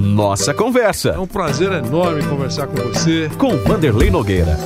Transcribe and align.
Nossa 0.00 0.54
Conversa. 0.54 1.10
É 1.10 1.18
um 1.18 1.26
prazer 1.26 1.70
enorme 1.72 2.24
conversar 2.24 2.66
com 2.66 2.76
você. 2.76 3.28
Com 3.36 3.58
Vanderlei 3.58 4.10
Nogueira. 4.10 4.56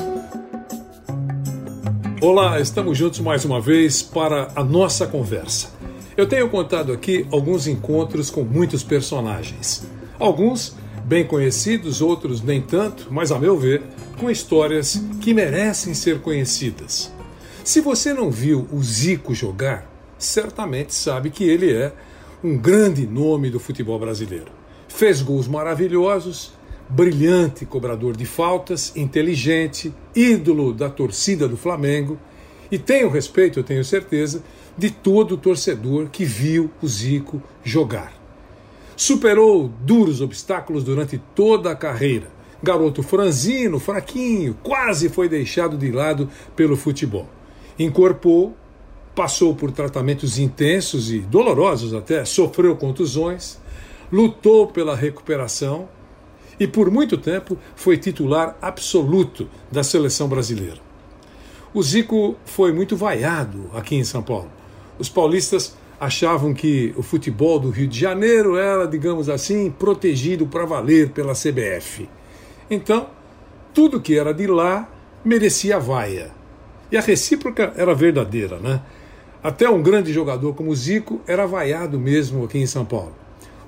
Olá, 2.22 2.60
estamos 2.60 2.96
juntos 2.96 3.18
mais 3.18 3.44
uma 3.44 3.60
vez 3.60 4.00
para 4.00 4.52
a 4.54 4.62
nossa 4.62 5.08
conversa. 5.08 5.70
Eu 6.16 6.28
tenho 6.28 6.48
contado 6.48 6.92
aqui 6.92 7.26
alguns 7.32 7.66
encontros 7.66 8.30
com 8.30 8.44
muitos 8.44 8.84
personagens. 8.84 9.84
Alguns 10.20 10.76
bem 11.04 11.26
conhecidos, 11.26 12.00
outros 12.00 12.40
nem 12.40 12.62
tanto, 12.62 13.08
mas 13.10 13.32
a 13.32 13.38
meu 13.38 13.58
ver, 13.58 13.82
com 14.20 14.30
histórias 14.30 15.02
que 15.20 15.34
merecem 15.34 15.94
ser 15.94 16.20
conhecidas. 16.20 17.12
Se 17.64 17.80
você 17.80 18.14
não 18.14 18.30
viu 18.30 18.68
o 18.72 18.80
Zico 18.80 19.34
jogar, 19.34 19.90
certamente 20.16 20.94
sabe 20.94 21.28
que 21.30 21.42
ele 21.42 21.72
é 21.72 21.92
um 22.44 22.58
grande 22.58 23.06
nome 23.06 23.48
do 23.48 23.58
futebol 23.58 23.98
brasileiro. 23.98 24.52
Fez 24.86 25.22
gols 25.22 25.48
maravilhosos, 25.48 26.52
brilhante 26.86 27.64
cobrador 27.64 28.14
de 28.14 28.26
faltas, 28.26 28.94
inteligente, 28.94 29.94
ídolo 30.14 30.74
da 30.74 30.90
torcida 30.90 31.48
do 31.48 31.56
Flamengo 31.56 32.18
e 32.70 32.78
tem 32.78 33.02
o 33.02 33.08
respeito, 33.08 33.58
eu 33.58 33.64
tenho 33.64 33.82
certeza, 33.82 34.44
de 34.76 34.90
todo 34.90 35.38
torcedor 35.38 36.10
que 36.10 36.26
viu 36.26 36.70
o 36.82 36.86
Zico 36.86 37.42
jogar. 37.62 38.12
Superou 38.94 39.72
duros 39.80 40.20
obstáculos 40.20 40.84
durante 40.84 41.16
toda 41.34 41.70
a 41.70 41.76
carreira. 41.76 42.28
Garoto 42.62 43.02
franzino, 43.02 43.78
fraquinho, 43.78 44.54
quase 44.62 45.08
foi 45.08 45.30
deixado 45.30 45.78
de 45.78 45.90
lado 45.90 46.28
pelo 46.54 46.76
futebol. 46.76 47.26
Incorporou, 47.78 48.54
passou 49.14 49.54
por 49.54 49.70
tratamentos 49.70 50.38
intensos 50.38 51.12
e 51.12 51.20
dolorosos 51.20 51.94
até, 51.94 52.24
sofreu 52.24 52.76
contusões, 52.76 53.58
lutou 54.10 54.66
pela 54.66 54.96
recuperação 54.96 55.88
e 56.58 56.66
por 56.66 56.90
muito 56.90 57.16
tempo 57.16 57.56
foi 57.74 57.96
titular 57.96 58.56
absoluto 58.60 59.48
da 59.70 59.82
seleção 59.82 60.28
brasileira. 60.28 60.78
O 61.72 61.82
Zico 61.82 62.36
foi 62.44 62.72
muito 62.72 62.96
vaiado 62.96 63.70
aqui 63.74 63.96
em 63.96 64.04
São 64.04 64.22
Paulo. 64.22 64.50
Os 64.98 65.08
paulistas 65.08 65.76
achavam 65.98 66.54
que 66.54 66.94
o 66.96 67.02
futebol 67.02 67.58
do 67.58 67.70
Rio 67.70 67.88
de 67.88 67.98
Janeiro 67.98 68.56
era, 68.56 68.86
digamos 68.86 69.28
assim, 69.28 69.70
protegido 69.70 70.46
para 70.46 70.64
valer 70.64 71.10
pela 71.10 71.32
CBF. 71.34 72.08
Então, 72.70 73.08
tudo 73.72 74.00
que 74.00 74.16
era 74.16 74.32
de 74.32 74.46
lá 74.46 74.88
merecia 75.24 75.78
vaia. 75.78 76.30
E 76.92 76.96
a 76.96 77.00
recíproca 77.00 77.72
era 77.76 77.94
verdadeira, 77.94 78.58
né? 78.58 78.80
Até 79.44 79.68
um 79.68 79.82
grande 79.82 80.10
jogador 80.10 80.54
como 80.54 80.74
Zico 80.74 81.20
era 81.26 81.46
vaiado 81.46 82.00
mesmo 82.00 82.44
aqui 82.44 82.56
em 82.56 82.66
São 82.66 82.82
Paulo. 82.82 83.14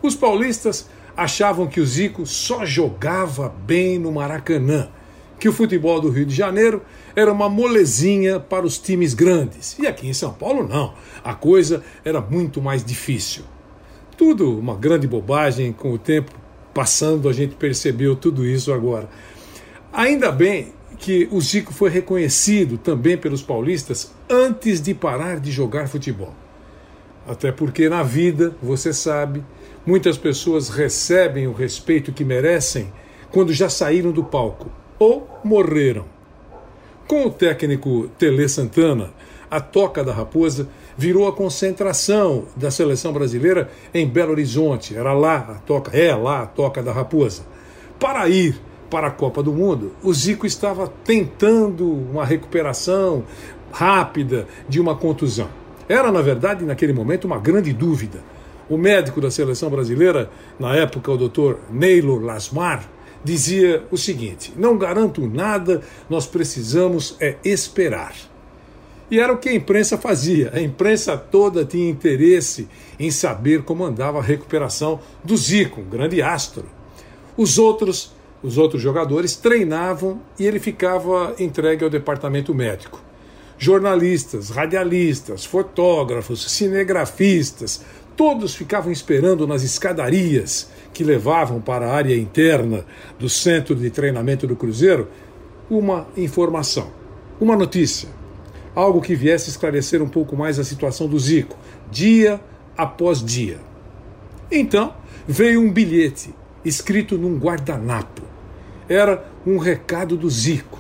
Os 0.01 0.17
paulistas 0.17 0.89
achavam 1.15 1.67
que 1.67 1.81
o 1.81 1.85
Zico 1.85 2.25
só 2.25 2.65
jogava 2.65 3.55
bem 3.67 3.99
no 3.99 4.11
Maracanã, 4.11 4.89
que 5.39 5.51
o 5.51 5.53
futebol 5.53 6.01
do 6.01 6.09
Rio 6.09 6.25
de 6.25 6.35
Janeiro 6.35 6.81
era 7.15 7.31
uma 7.31 7.51
molezinha 7.51 8.41
para 8.41 8.65
os 8.65 8.79
times 8.79 9.13
grandes. 9.13 9.79
E 9.79 9.87
aqui 9.87 10.09
em 10.09 10.15
São 10.15 10.33
Paulo, 10.33 10.67
não. 10.67 10.95
A 11.23 11.35
coisa 11.35 11.83
era 12.03 12.23
muito 12.23 12.63
mais 12.63 12.83
difícil. 12.83 13.45
Tudo 14.17 14.59
uma 14.59 14.77
grande 14.77 15.07
bobagem, 15.07 15.75
com 15.75 15.93
o 15.93 15.99
tempo 15.99 16.33
passando 16.73 17.29
a 17.29 17.35
gente 17.35 17.55
percebeu 17.55 18.17
tudo 18.17 18.47
isso 18.47 18.73
agora. 18.73 19.11
Ainda 19.93 20.33
bem 20.33 20.73
que 20.99 21.29
o 21.31 21.41
Zico 21.41 21.73
foi 21.73 21.91
reconhecido 21.91 22.79
também 22.79 23.17
pelos 23.17 23.43
paulistas 23.43 24.13
antes 24.29 24.81
de 24.81 24.95
parar 24.95 25.39
de 25.39 25.51
jogar 25.51 25.89
futebol. 25.89 26.35
Até 27.27 27.51
porque 27.51 27.89
na 27.89 28.03
vida, 28.03 28.55
você 28.63 28.93
sabe, 28.93 29.45
muitas 29.85 30.17
pessoas 30.17 30.69
recebem 30.69 31.47
o 31.47 31.53
respeito 31.53 32.13
que 32.13 32.25
merecem 32.25 32.93
quando 33.31 33.53
já 33.53 33.69
saíram 33.69 34.13
do 34.13 34.25
palco 34.25 34.71
ou 34.99 35.29
morreram. 35.45 36.05
Com 37.07 37.27
o 37.27 37.31
técnico 37.31 38.09
Tele 38.19 38.49
Santana, 38.49 39.13
a 39.51 39.61
Toca 39.61 40.03
da 40.03 40.13
Raposa 40.13 40.69
virou 40.97 41.29
a 41.29 41.33
concentração 41.33 42.45
da 42.57 42.71
seleção 42.71 43.13
brasileira 43.13 43.71
em 43.93 44.07
Belo 44.07 44.33
Horizonte. 44.33 44.97
Era 44.97 45.13
lá 45.13 45.37
a 45.37 45.55
Toca, 45.55 45.97
é 45.97 46.15
lá 46.15 46.43
a 46.43 46.47
Toca 46.47 46.83
da 46.83 46.93
Raposa. 46.93 47.43
Para 47.99 48.29
ir 48.29 48.61
para 48.91 49.09
a 49.09 49.11
Copa 49.11 49.43
do 49.43 49.53
Mundo, 49.53 49.93
o 50.03 50.13
Zico 50.13 50.47
estava 50.47 50.93
tentando 51.05 51.91
uma 51.91 52.25
recuperação 52.25 53.25
rápida 53.73 54.47
de 54.69 54.81
uma 54.81 54.97
contusão. 54.97 55.49
Era, 55.89 56.11
na 56.11 56.21
verdade, 56.21 56.65
naquele 56.65 56.93
momento, 56.93 57.25
uma 57.25 57.39
grande 57.39 57.73
dúvida. 57.73 58.23
O 58.69 58.77
médico 58.77 59.21
da 59.21 59.31
seleção 59.31 59.71
brasileira, 59.71 60.29
na 60.59 60.75
época 60.75 61.13
o 61.13 61.17
doutor 61.17 61.61
Neylor 61.71 62.21
Lasmar, 62.21 62.89
dizia 63.23 63.85
o 63.91 63.97
seguinte: 63.97 64.53
não 64.57 64.77
garanto 64.77 65.27
nada, 65.27 65.83
nós 66.11 66.27
precisamos 66.27 67.17
é 67.21 67.37
esperar. 67.45 68.15
E 69.09 69.21
era 69.21 69.33
o 69.33 69.39
que 69.39 69.49
a 69.49 69.55
imprensa 69.55 69.97
fazia. 69.97 70.51
A 70.53 70.61
imprensa 70.61 71.17
toda 71.17 71.65
tinha 71.65 71.89
interesse 71.89 72.69
em 72.99 73.11
saber 73.11 73.63
como 73.63 73.85
andava 73.85 74.19
a 74.19 74.23
recuperação 74.23 74.99
do 75.23 75.37
Zico, 75.37 75.81
um 75.81 75.89
grande 75.89 76.21
astro. 76.21 76.65
Os 77.37 77.57
outros, 77.59 78.16
os 78.43 78.59
outros 78.59 78.83
jogadores 78.83 79.37
treinavam 79.37 80.21
e 80.39 80.47
ele 80.47 80.59
ficava 80.59 81.35
entregue 81.39 81.85
ao 81.85 81.91
departamento 81.91 82.55
médico. 82.55 83.03
Jornalistas, 83.59 84.51
radialistas, 84.51 85.45
fotógrafos, 85.45 86.51
cinegrafistas, 86.51 87.83
todos 88.17 88.55
ficavam 88.55 88.93
esperando 88.93 89.47
nas 89.47 89.63
escadarias 89.63 90.71
que 90.93 91.05
levavam 91.05 91.61
para 91.61 91.87
a 91.87 91.95
área 91.95 92.17
interna 92.17 92.85
do 93.19 93.29
centro 93.29 93.75
de 93.75 93.91
treinamento 93.91 94.47
do 94.47 94.57
Cruzeiro 94.57 95.09
uma 95.69 96.07
informação, 96.17 96.91
uma 97.41 97.57
notícia, 97.57 98.09
algo 98.75 99.01
que 99.01 99.15
viesse 99.15 99.51
esclarecer 99.51 100.03
um 100.03 100.09
pouco 100.09 100.37
mais 100.37 100.59
a 100.59 100.65
situação 100.65 101.09
do 101.09 101.19
Zico, 101.19 101.57
dia 101.91 102.41
após 102.77 103.23
dia. 103.23 103.59
Então 104.51 104.95
veio 105.27 105.61
um 105.61 105.73
bilhete 105.73 106.35
escrito 106.67 107.17
num 107.17 107.39
guardanapo. 107.39 108.23
Era 108.89 109.25
um 109.47 109.59
recado 109.59 110.17
do 110.17 110.29
Zico. 110.29 110.79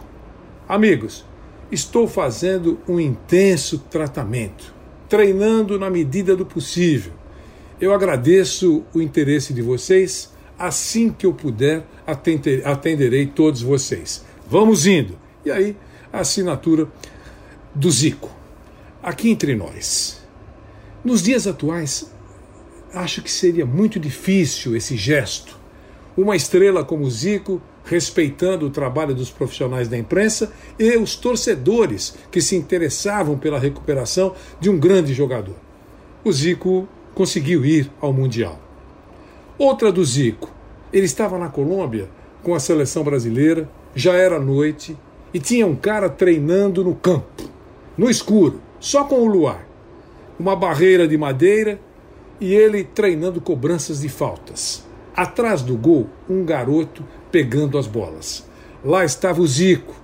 Amigos, 0.69 1.25
Estou 1.71 2.07
fazendo 2.07 2.79
um 2.87 3.01
intenso 3.01 3.79
tratamento, 3.91 4.73
treinando 5.09 5.77
na 5.79 5.91
medida 5.91 6.37
do 6.37 6.47
possível. 6.47 7.13
Eu 7.81 7.93
agradeço 7.93 8.85
o 8.95 9.03
interesse 9.03 9.53
de 9.53 9.63
vocês. 9.63 10.33
Assim 10.57 11.11
que 11.11 11.27
eu 11.27 11.35
puder, 11.35 11.85
atenderei 12.65 13.27
todos 13.27 13.63
vocês. 13.63 14.25
Vamos 14.49 14.87
indo. 14.87 15.19
E 15.45 15.51
aí, 15.51 15.77
a 16.13 16.21
assinatura 16.21 16.89
do 17.75 17.91
Zico. 17.91 18.31
Aqui 19.03 19.29
entre 19.29 19.57
nós. 19.57 20.21
Nos 21.05 21.21
dias 21.21 21.49
atuais, 21.49 22.11
acho 22.95 23.23
que 23.23 23.31
seria 23.31 23.67
muito 23.67 23.99
difícil 23.99 24.77
esse 24.77 24.97
gesto. 24.97 25.59
Uma 26.17 26.35
estrela 26.35 26.83
como 26.83 27.11
Zico 27.11 27.61
respeitando 27.85 28.67
o 28.67 28.71
trabalho 28.71 29.15
dos 29.15 29.31
profissionais 29.31 29.87
da 29.87 29.99
imprensa 29.99 30.53
e 30.79 30.97
os 30.97 31.15
torcedores 31.15 32.17
que 32.31 32.41
se 32.41 32.57
interessavam 32.57 33.39
pela 33.39 33.59
recuperação 33.59 34.35
de 34.59 34.71
um 34.71 34.79
grande 34.79 35.13
jogador. 35.13 35.55
O 36.25 36.33
Zico 36.33 36.89
conseguiu 37.15 37.65
ir 37.65 37.91
ao 38.01 38.13
Mundial. 38.13 38.59
Outra 39.59 39.93
do 39.93 40.05
Zico. 40.05 40.51
Ele 40.93 41.07
estava 41.07 41.39
na 41.39 41.49
Colômbia 41.49 42.09
com 42.43 42.55
a 42.55 42.61
seleção 42.61 43.03
brasileira, 43.03 43.69
já 43.95 44.15
era 44.15 44.39
noite 44.39 44.97
e 45.35 45.39
tinha 45.41 45.67
um 45.67 45.77
cara 45.77 46.09
treinando 46.09 46.85
no 46.85 46.95
campo, 46.95 47.45
no 47.97 48.09
escuro, 48.09 48.61
só 48.81 49.05
com 49.05 49.17
o 49.17 49.27
luar. 49.27 49.67
Uma 50.39 50.55
barreira 50.55 51.09
de 51.09 51.19
madeira 51.19 51.81
e 52.41 52.55
ele 52.55 52.85
treinando 52.85 53.41
cobranças 53.41 54.01
de 54.01 54.09
faltas. 54.09 54.86
Atrás 55.17 55.63
do 55.63 55.79
gol, 55.79 56.11
um 56.29 56.45
garoto 56.45 57.03
pegando 57.33 57.79
as 57.79 57.87
bolas. 57.87 58.45
Lá 58.85 59.03
estava 59.03 59.41
o 59.41 59.47
Zico, 59.47 59.95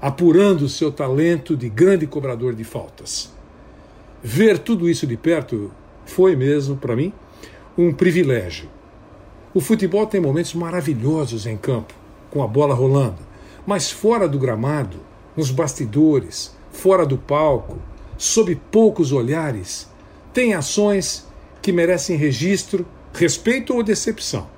apurando 0.00 0.70
seu 0.70 0.90
talento 0.90 1.54
de 1.54 1.68
grande 1.68 2.06
cobrador 2.06 2.54
de 2.54 2.64
faltas. 2.64 3.30
Ver 4.22 4.58
tudo 4.58 4.88
isso 4.88 5.06
de 5.06 5.18
perto 5.18 5.70
foi 6.06 6.34
mesmo, 6.34 6.78
para 6.78 6.96
mim, 6.96 7.12
um 7.76 7.92
privilégio. 7.92 8.70
O 9.52 9.60
futebol 9.60 10.06
tem 10.06 10.18
momentos 10.18 10.54
maravilhosos 10.54 11.44
em 11.44 11.58
campo, 11.58 11.92
com 12.30 12.42
a 12.42 12.46
bola 12.48 12.74
rolando, 12.74 13.18
mas 13.66 13.90
fora 13.90 14.26
do 14.26 14.38
gramado, 14.38 14.96
nos 15.36 15.50
bastidores, 15.50 16.56
fora 16.72 17.04
do 17.04 17.18
palco, 17.18 17.78
sob 18.16 18.54
poucos 18.70 19.12
olhares, 19.12 19.90
tem 20.32 20.54
ações 20.54 21.28
que 21.60 21.70
merecem 21.70 22.16
registro, 22.16 22.86
respeito 23.12 23.74
ou 23.74 23.82
decepção 23.82 24.53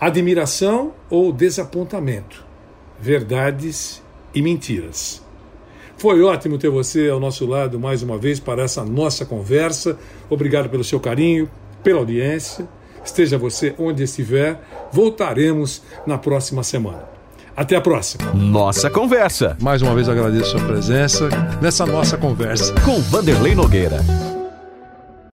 admiração 0.00 0.92
ou 1.08 1.32
desapontamento, 1.32 2.44
verdades 3.00 4.02
e 4.34 4.42
mentiras. 4.42 5.22
Foi 5.96 6.22
ótimo 6.22 6.58
ter 6.58 6.68
você 6.68 7.08
ao 7.08 7.18
nosso 7.18 7.46
lado 7.46 7.80
mais 7.80 8.02
uma 8.02 8.18
vez 8.18 8.38
para 8.38 8.62
essa 8.62 8.84
nossa 8.84 9.24
conversa. 9.24 9.98
Obrigado 10.28 10.68
pelo 10.68 10.84
seu 10.84 11.00
carinho, 11.00 11.50
pela 11.82 12.00
audiência. 12.00 12.68
Esteja 13.02 13.38
você 13.38 13.74
onde 13.78 14.02
estiver, 14.02 14.60
voltaremos 14.92 15.82
na 16.06 16.18
próxima 16.18 16.62
semana. 16.62 17.04
Até 17.56 17.74
a 17.76 17.80
próxima. 17.80 18.32
Nossa 18.34 18.90
Conversa. 18.90 19.56
Mais 19.62 19.80
uma 19.80 19.94
vez 19.94 20.08
agradeço 20.08 20.56
a 20.56 20.58
sua 20.58 20.66
presença 20.66 21.28
nessa 21.62 21.86
nossa 21.86 22.18
conversa. 22.18 22.74
Com 22.84 23.00
Vanderlei 23.00 23.54
Nogueira. 23.54 24.04